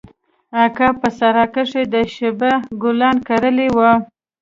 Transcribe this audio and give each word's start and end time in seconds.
اکا 0.63 0.87
په 0.99 1.07
سراى 1.17 1.47
کښې 1.53 1.83
د 1.93 1.95
شبۍ 2.13 2.53
ګلان 2.81 3.15
کرلي 3.27 3.67
وو. 3.77 3.91